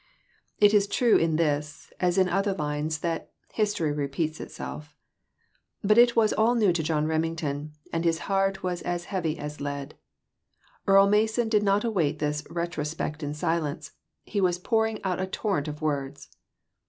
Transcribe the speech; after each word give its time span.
It 0.59 0.73
is 0.73 0.87
true 0.87 1.15
in 1.15 1.35
this, 1.35 1.93
as 1.99 2.17
in 2.17 2.27
other 2.27 2.53
lines, 2.55 3.01
that" 3.01 3.29
history 3.53 3.91
repeats 3.91 4.39
itself." 4.39 4.97
But 5.83 5.99
it 5.99 6.15
was 6.15 6.33
all 6.33 6.55
new 6.55 6.73
to 6.73 6.81
John 6.81 7.05
Remington, 7.05 7.73
and 7.93 8.03
his 8.03 8.17
heart 8.25 8.63
was 8.63 8.81
as 8.81 9.05
heavy 9.13 9.37
as 9.37 9.61
lead. 9.61 9.93
Earle 10.87 11.07
Mason 11.07 11.49
did 11.49 11.61
not 11.61 11.83
await 11.83 12.17
this 12.17 12.43
retrospect 12.49 13.21
in 13.21 13.35
silence; 13.35 13.91
he 14.23 14.41
was 14.41 14.57
pouring 14.57 14.99
out 15.03 15.21
a 15.21 15.27
torrent 15.27 15.67
of 15.67 15.83
words. 15.83 16.29